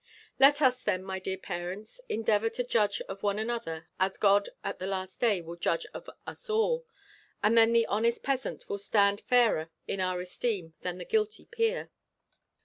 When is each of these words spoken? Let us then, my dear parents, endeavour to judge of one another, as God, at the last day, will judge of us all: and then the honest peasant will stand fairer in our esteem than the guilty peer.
Let 0.39 0.63
us 0.63 0.81
then, 0.81 1.03
my 1.03 1.19
dear 1.19 1.37
parents, 1.37 2.01
endeavour 2.09 2.49
to 2.49 2.63
judge 2.63 3.01
of 3.07 3.21
one 3.21 3.37
another, 3.37 3.87
as 3.99 4.17
God, 4.17 4.49
at 4.63 4.79
the 4.79 4.87
last 4.87 5.21
day, 5.21 5.41
will 5.41 5.57
judge 5.57 5.85
of 5.93 6.09
us 6.25 6.49
all: 6.49 6.87
and 7.43 7.55
then 7.55 7.71
the 7.71 7.85
honest 7.85 8.23
peasant 8.23 8.67
will 8.67 8.79
stand 8.79 9.21
fairer 9.21 9.69
in 9.87 9.99
our 10.01 10.19
esteem 10.19 10.73
than 10.81 10.97
the 10.97 11.05
guilty 11.05 11.45
peer. 11.45 11.91